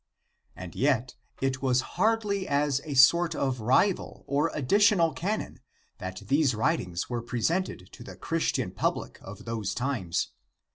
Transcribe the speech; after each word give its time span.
And 0.55 0.73
yet 0.73 1.15
it 1.41 1.61
was 1.61 1.81
hardly 1.93 2.47
as 2.47 2.81
a 2.85 2.95
sort 2.95 3.35
of 3.35 3.59
rival 3.61 4.23
or 4.25 4.49
additional 4.55 5.13
canon 5.13 5.59
that 5.99 6.23
these 6.25 6.55
writings 6.55 7.07
were 7.07 7.21
presented 7.21 7.87
to 7.91 8.03
the 8.03 8.15
Christian 8.17 8.71
public 8.71 9.19
of 9.21 9.45
those 9.45 9.75
times. 9.75 10.29